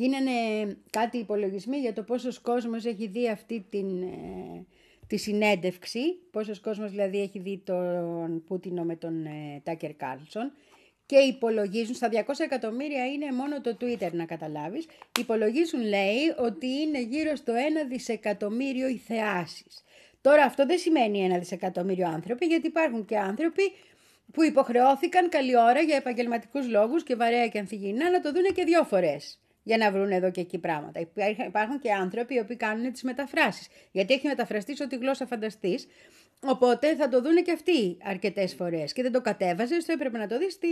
[0.00, 0.30] Γίνανε
[0.90, 4.66] κάτι υπολογισμοί για το πόσος κόσμος έχει δει αυτή την, ε,
[5.06, 10.52] τη συνέντευξη, πόσος κόσμος δηλαδή έχει δει τον Πούτιν με τον ε, Τάκερ Κάρλσον.
[11.06, 14.86] Και υπολογίζουν, στα 200 εκατομμύρια είναι μόνο το Twitter να καταλάβεις,
[15.20, 17.56] υπολογίζουν λέει ότι είναι γύρω στο 1
[17.88, 19.84] δισεκατομμύριο οι θεάσεις.
[20.20, 23.72] Τώρα αυτό δεν σημαίνει ένα δισεκατομμύριο άνθρωποι γιατί υπάρχουν και άνθρωποι
[24.32, 28.64] που υποχρεώθηκαν καλή ώρα για επαγγελματικούς λόγους και βαρέα και ανθυγιεινά να το δούνε και
[28.64, 31.00] δύο φορές για να βρουν εδώ και εκεί πράγματα.
[31.00, 33.68] Υπάρχουν- Υπάρχουν και άνθρωποι οι οποίοι κάνουν τις μεταφράσεις.
[33.92, 35.86] Γιατί έχει μεταφραστεί σε ό,τι γλώσσα φανταστείς.
[36.42, 38.92] Οπότε θα το δούνε και αυτοί αρκετές φορές.
[38.92, 40.68] Και δεν το κατέβαζες, το έπρεπε να το δεις στη,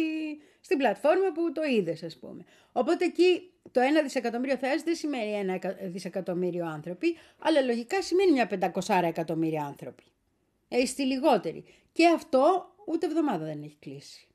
[0.60, 2.44] στην πλατφόρμα που το είδες ας πούμε.
[2.72, 8.32] Οπότε εκεί το ένα δισεκατομμύριο θεάς δεν σημαίνει ένα εκα- δισεκατομμύριο άνθρωποι, αλλά λογικά σημαίνει
[8.32, 10.02] μια πεντακοσάρα εκατομμύρια άνθρωποι.
[10.68, 11.64] Ε, στη λιγότερη.
[11.92, 14.26] Και αυτό ούτε εβδομάδα δεν έχει κλείσει.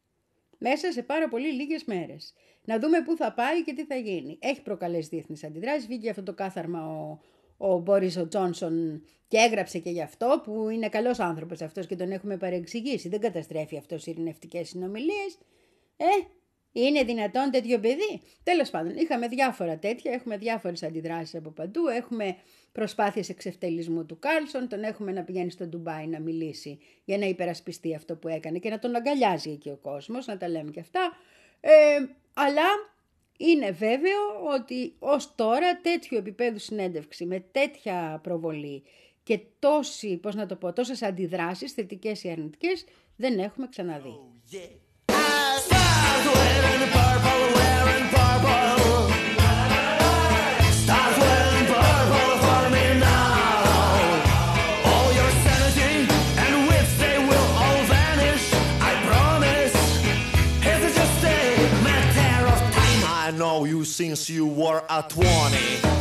[0.58, 2.34] Μέσα σε πάρα πολύ λίγες μέρες.
[2.66, 4.38] Να δούμε πού θα πάει και τι θα γίνει.
[4.42, 5.88] Έχει προκαλέσει διεθνείς αντιδράσεις.
[5.88, 7.20] Βγήκε αυτό το κάθαρμα ο,
[7.58, 11.96] ο Μπόρις ο Τζόνσον και έγραψε και γι' αυτό που είναι καλός άνθρωπος αυτός και
[11.96, 13.10] τον έχουμε παρεξηγήσει.
[13.10, 15.38] Δεν καταστρέφει αυτός ειρηνευτικές συνομιλίες.
[15.98, 16.06] Ε,
[16.72, 22.36] είναι δυνατόν τέτοιο παιδί; Τέλος πάντων, είχαμε διάφορα τέτοια, έχουμε διάφορες αντιδράσεις από παντού, έχουμε
[22.72, 27.96] προσπάθειες εξευτελισμού του Κάλσον, τον έχουμε να πηγαίνει στο Ντουμπάι να μιλήσει για να υπερασπιστεί
[27.96, 31.12] αυτό που έκανε και να τον αγκαλιάζει εκεί ο κόσμος, να τα λέμε και αυτά.
[31.60, 31.72] Ε,
[32.34, 32.64] αλλά
[33.38, 34.20] είναι βέβαιο
[34.54, 38.84] ότι ως τώρα τέτοιο επίπεδου συνέντευξη με τέτοια προβολή
[39.24, 44.14] και τόση, πώς να το πω, τόσες αντιδράσεις θετικές ή αρνητικές δεν έχουμε ξαναδεί.
[45.68, 46.83] Start wearing
[63.54, 65.28] know you since you were a 20.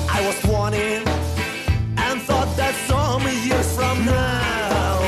[0.08, 0.76] I was 20
[2.04, 5.01] and thought that some years from now.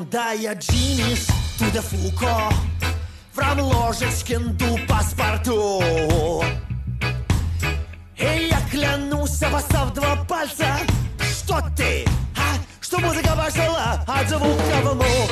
[0.00, 1.28] Вандая Джиніс,
[1.58, 2.52] туде Фуко,
[3.34, 5.82] Фран Ложечкін ду паспорту.
[8.16, 10.78] И я клянусь, обоссав два пальца,
[11.20, 12.56] что ты, а?
[12.80, 15.28] Что музыка пошла от звука в ну.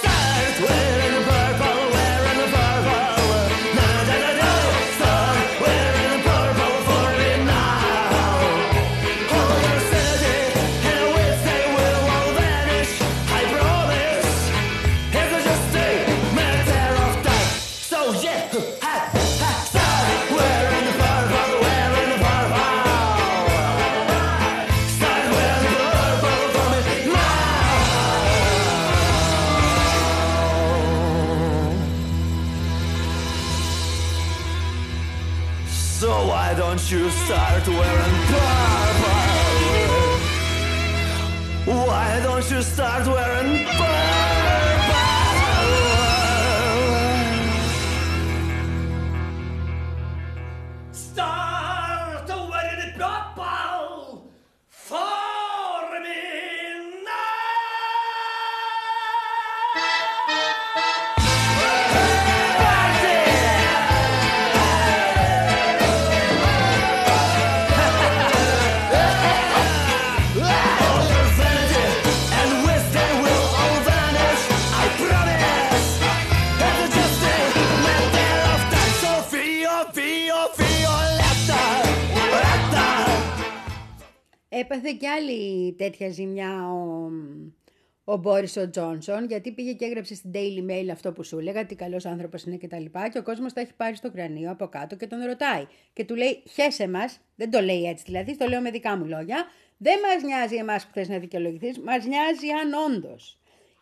[0.00, 0.87] Стартвей!
[85.78, 87.10] Τέτοια ζημιά ο,
[88.04, 91.66] ο Μπόρις ο Τζόνσον, γιατί πήγε και έγραψε στην Daily Mail αυτό που σου έλεγα,
[91.66, 94.50] τι καλός άνθρωπος είναι και τα λοιπά, και ο κόσμος τα έχει πάρει στο κρανίο
[94.50, 95.66] από κάτω και τον ρωτάει.
[95.92, 99.06] Και του λέει, χέσε μας, δεν το λέει έτσι δηλαδή, το λέω με δικά μου
[99.06, 103.38] λόγια, δεν μας νοιάζει εμάς που θες να δικαιολογηθείς, μας νοιάζει αν όντως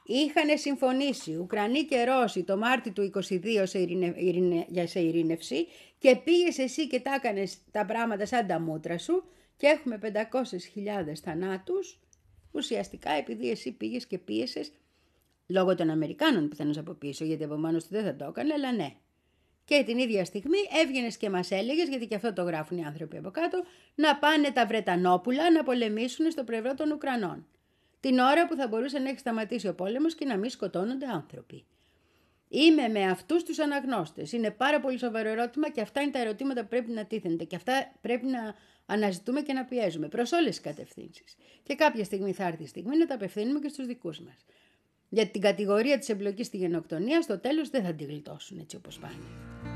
[0.06, 5.66] είχαν συμφωνήσει Ουκρανοί και Ρώσοι το Μάρτι του 22 σε, ειρηνε, ειρηνε- για σε ειρήνευση
[5.98, 9.24] και πήγες εσύ και τα έκανες τα πράγματα σαν τα μούτρα σου
[9.56, 12.00] και έχουμε 500.000 θανάτους
[12.50, 14.72] ουσιαστικά επειδή εσύ πήγες και πίεσες
[15.46, 18.72] λόγω των Αμερικάνων πιθανώς από πίσω γιατί από μόνος του δεν θα το έκανε αλλά
[18.72, 18.96] ναι
[19.64, 23.16] Και την ίδια στιγμή έβγαινες και μας έλεγες, γιατί και αυτό το γράφουν οι άνθρωποι
[23.16, 27.46] από κάτω, να πάνε τα Βρετανόπουλα να πολεμήσουν στο πλευρό των Ουκρανών.
[28.00, 31.64] Την ώρα που θα μπορούσε να έχει σταματήσει ο πόλεμος και να μην σκοτώνονται άνθρωποι.
[32.58, 34.32] Είμαι με αυτούς τους αναγνώστες.
[34.32, 37.56] Είναι πάρα πολύ σοβαρό ερώτημα και αυτά είναι τα ερωτήματα που πρέπει να τίθενται και
[37.56, 38.54] αυτά πρέπει να
[38.86, 41.36] αναζητούμε και να πιέζουμε προς όλες τις κατευθύνσεις.
[41.62, 44.44] Και κάποια στιγμή θα έρθει η στιγμή να τα απευθύνουμε και στους δικούς μας.
[45.08, 48.98] Γιατί την κατηγορία της εμπλοκής στη γενοκτονία στο τέλος δεν θα τη γλιτώσουν έτσι όπως
[48.98, 49.75] πάνε.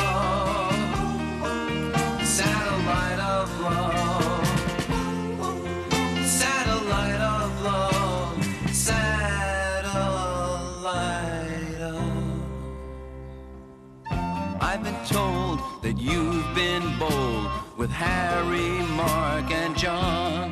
[17.81, 20.51] With Harry, Mark, and John.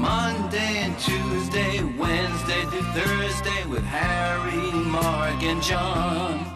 [0.00, 6.46] Monday and Tuesday, Wednesday to Thursday with Harry, Mark, and John.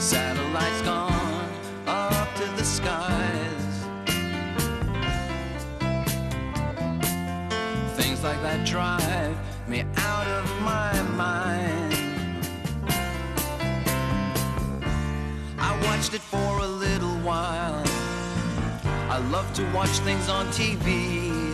[0.00, 1.52] Satellites gone
[1.86, 3.74] up to the skies.
[7.96, 9.38] Things like that drive
[9.68, 11.94] me out of my mind.
[15.60, 16.83] I watched it for a little
[19.34, 21.53] love to watch things on TV.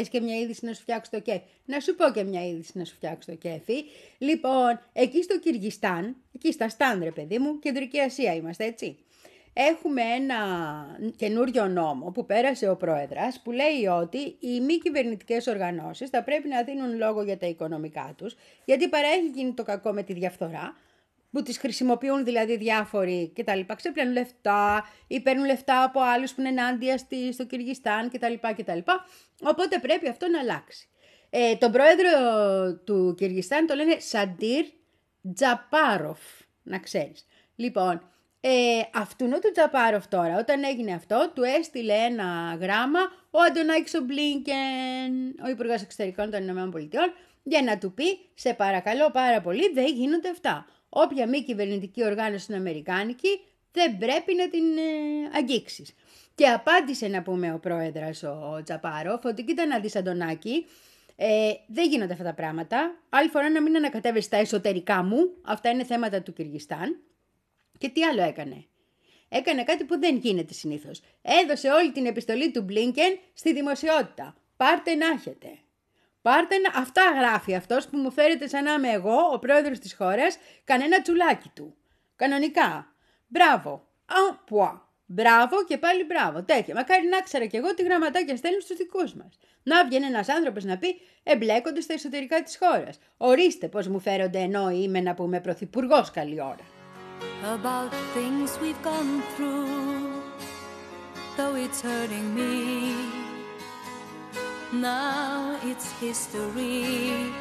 [0.00, 2.78] Θες και μια είδηση να σου φτιάξω το κέφι; Να σου πω και μια είδηση
[2.78, 3.84] να σου φτιάξω το κέφι.
[4.18, 8.98] Λοιπόν, εκεί στο Κυργιστάν, εκεί στα Στάν, ρε παιδί μου, κεντρική Ασία είμαστε, έτσι.
[9.52, 10.36] Έχουμε ένα
[11.16, 16.48] καινούριο νόμο που πέρασε ο πρόεδρας που λέει ότι οι μη κυβερνητικές οργανώσεις θα πρέπει
[16.48, 20.76] να δίνουν λόγο για τα οικονομικά τους γιατί παρέχει γίνει το κακό με τη διαφθορά
[21.30, 26.34] που τις χρησιμοποιούν δηλαδή διάφοροι και τα λοιπά, ξεπλένουν λεφτά ή παίρνουν λεφτά από άλλους
[26.34, 29.06] που είναι ενάντια στη, στο Κυργιστάν και τα λοιπά και τα λοιπά.
[29.42, 30.88] Οπότε πρέπει αυτό να αλλάξει.
[31.30, 32.10] Ε, τον πρόεδρο
[32.84, 34.64] του Κυργιστάν το λένε Σαντήρ
[35.34, 36.20] Τζαπάροφ,
[36.62, 37.26] να ξέρεις.
[37.56, 38.10] Λοιπόν,
[38.40, 43.00] ε, αυτού του Τζαπάροφ τώρα, όταν έγινε αυτό, του έστειλε ένα γράμμα
[43.30, 45.12] ο Αντωνάκης ο Μπλίνκεν,
[45.44, 47.12] ο Υπουργός Εξωτερικών των Ηνωμένων Πολιτειών,
[47.42, 50.66] για να του πει, σε παρακαλώ πάρα πολύ, δεν γίνονται αυτά.
[50.90, 53.40] Όποια μη κυβερνητική οργάνωση είναι αμερικάνικη,
[53.72, 55.94] δεν πρέπει να την ε, αγγίξεις.
[56.34, 60.66] Και απάντησε να πούμε ο πρόεδρος ο Τζαπάροφ ότι κοίτα να δεις Αντωνάκη,
[61.16, 63.02] ε, δεν γίνονται αυτά τα πράγματα.
[63.08, 67.00] Άλλη φορά να μην ανακατεύεις τα εσωτερικά μου, αυτά είναι θέματα του Κυργιστάν.
[67.78, 68.64] Και τι άλλο έκανε;
[69.28, 71.00] Έκανε κάτι που δεν γίνεται συνήθως.
[71.22, 74.36] Έδωσε όλη την επιστολή του Μπλίνκεν στη δημοσιότητα.
[74.56, 75.48] Πάρτε να έχετε.
[76.22, 76.80] Πάρτε να...
[76.80, 81.02] Αυτά γράφει αυτός που μου φέρετε σαν να είμαι εγώ, ο πρόεδρος της χώρας, κανένα
[81.02, 81.76] τσουλάκι του.
[82.16, 82.92] Κανονικά.
[83.26, 83.88] Μπράβο.
[84.06, 84.88] Αμπουά.
[85.06, 86.42] Μπράβο και πάλι μπράβο.
[86.42, 86.74] Τέτοια.
[86.74, 89.38] Μακάρι να ξέρα κι εγώ τι γραμματάκια στέλνουν στους δικούς μας.
[89.62, 92.98] Να βγαίνει ένας άνθρωπος να πει εμπλέκονται στα εσωτερικά της χώρας.
[93.16, 96.78] Ορίστε πώς μου φέρονται ενώ είμαι να πούμε πρωθυπουργός καλή ώρα.
[97.42, 100.22] about things we've gone through,
[101.36, 103.29] though it's hurting me.
[104.72, 107.32] Now it's history.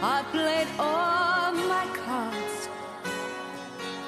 [0.00, 2.68] I played all my cards,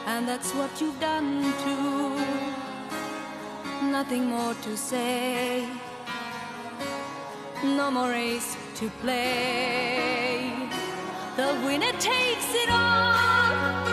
[0.06, 2.16] and that's what you've done too.
[3.90, 5.66] Nothing more to say,
[7.64, 10.52] no more race to play.
[11.36, 13.84] The winner takes it all.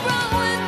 [0.06, 0.59] Wrong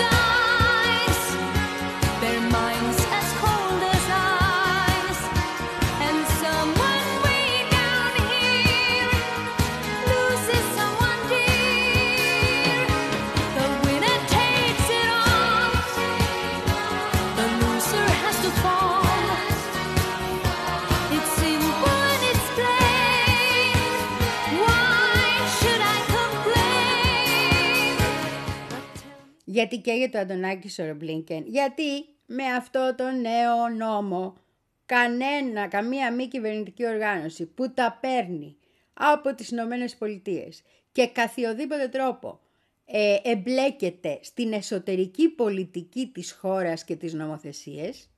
[29.51, 31.43] Γιατί καίγεται ο Αντωνάκης Σορομπλίνκεν.
[31.47, 34.37] Γιατί με αυτό το νέο νόμο
[34.85, 38.57] κανένα, καμία μη κυβερνητική οργάνωση που τα παίρνει
[38.93, 42.39] από τις Ηνωμένες Πολιτείες και καθιοδήποτε τρόπο
[42.85, 48.09] ε, εμπλέκεται στην εσωτερική πολιτική της χώρας και τις νομοθεσίες,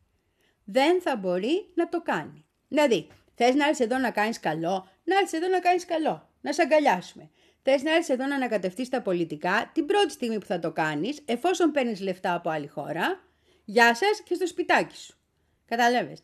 [0.63, 2.45] δεν θα μπορεί να το κάνει.
[2.67, 6.53] Δηλαδή, θες να έρθεις εδώ να κάνεις καλό, να έρθεις εδώ να κάνεις καλό, να
[6.53, 7.29] σε αγκαλιάσουμε.
[7.65, 11.21] Θες να έρθεις εδώ να ανακατευτείς τα πολιτικά, την πρώτη στιγμή που θα το κάνεις,
[11.25, 13.23] εφόσον παίρνεις λεφτά από άλλη χώρα,
[13.65, 15.15] γεια σας και στο σπιτάκι σου.
[15.65, 16.19] Καταλάβες.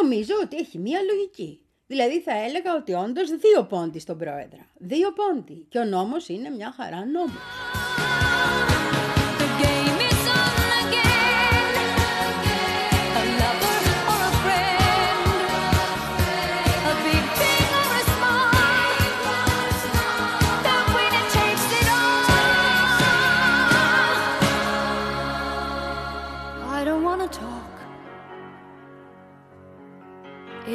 [0.00, 1.60] Νομίζω ότι έχει μία λογική.
[1.86, 4.70] Δηλαδή θα έλεγα ότι όντως δύο πόντι στον πρόεδρα.
[4.74, 5.66] Δύο πόντι.
[5.68, 8.03] Και ο νόμος είναι μια χαρά νόμος.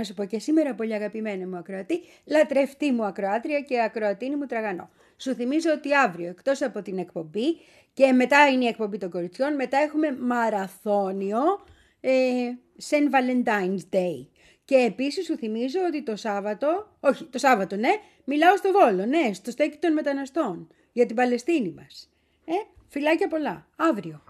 [0.00, 4.46] να σου πω και σήμερα, πολύ αγαπημένη μου ακροατή, λατρευτή μου ακροάτρια και ακροατίνη μου
[4.46, 4.90] τραγανό.
[5.16, 7.58] Σου θυμίζω ότι αύριο, εκτός από την εκπομπή,
[7.92, 11.40] και μετά είναι η εκπομπή των κοριτσιών, μετά έχουμε μαραθώνιο
[12.00, 12.10] ε,
[12.90, 13.14] St.
[13.14, 14.26] Valentine's Day.
[14.64, 17.90] Και επίσης σου θυμίζω ότι το Σάββατο, όχι το Σάββατο ναι,
[18.24, 22.10] μιλάω στο Βόλο, ναι, στο στέκι των μεταναστών, για την Παλαιστίνη μας.
[22.44, 22.52] Ε,
[22.88, 24.22] φιλάκια πολλά, αύριο.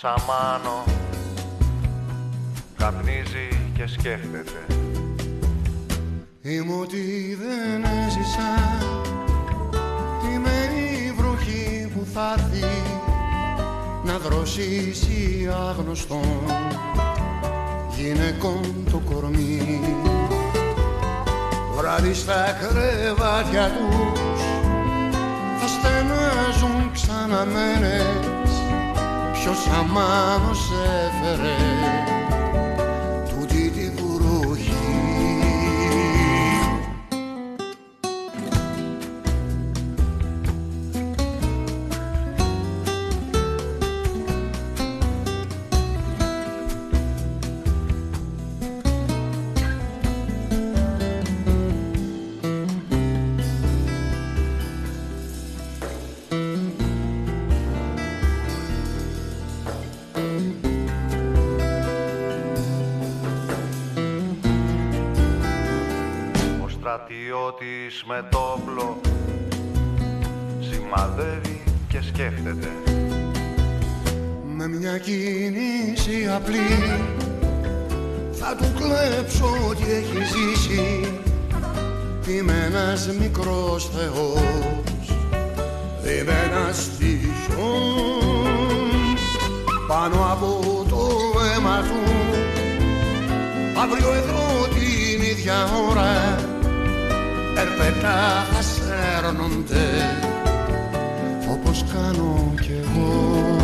[0.00, 0.84] Σαμάνο
[2.76, 4.66] καπνίζει και σκέφτεται.
[6.42, 8.50] Είμαι ότι δεν έζησα
[10.32, 12.66] Είμαι η βροχή που θα έρθει
[14.04, 16.44] Να δροσίσει άγνωστον
[17.96, 19.80] Γυναικών το κορμί.
[21.76, 24.40] Βράδυ στα κρεβάτια τους
[25.60, 28.29] Θα στενάζουν ξαναμένες
[29.42, 31.99] Ποιος αμάνος έφερε
[68.10, 69.00] με το όπλο
[70.60, 72.68] σημαδεύει και σκέφτεται.
[74.56, 76.98] Με μια κίνηση απλή
[78.32, 81.12] Θα του κλέψω ό,τι έχει ζήσει.
[82.28, 85.16] Είμαι ένας μικρός θεός
[86.02, 87.60] Είμαι ένας τυχιός.
[89.88, 91.08] Πάνω από το
[91.40, 92.10] αίμα του
[93.82, 96.58] Αύριο εδώ την ίδια ώρα
[97.60, 99.86] Ερπετά θα σέρνονται
[101.50, 103.58] Όπως κάνω κι εγώ.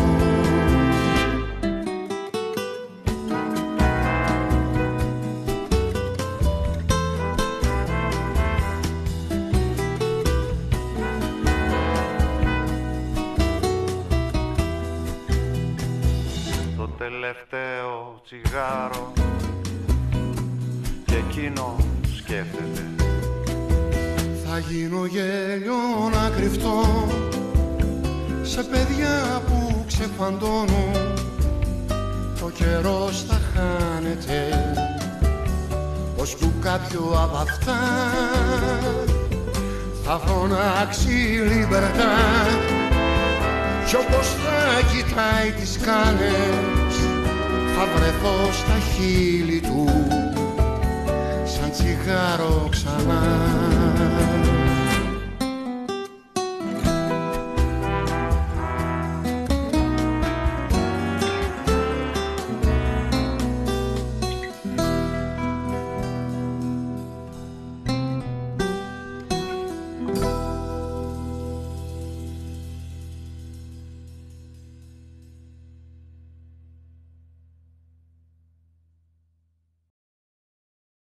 [16.77, 19.16] Το τελευταίο τσιγάρο
[26.47, 27.07] να κρυφτώ
[28.41, 30.93] Σε παιδιά που ξεφαντώνουν.
[32.39, 34.73] Το καιρό θα χάνεται
[36.17, 37.79] Ως που κάποιο από αυτά
[40.03, 42.15] Θα φωνάξει λιμπερτά.
[43.87, 46.95] Κι όπως θα κοιτάει τις κάνες
[47.75, 49.85] Θα βρεθώ στα χείλη του
[51.45, 53.86] σαν τσιγάρο ξανά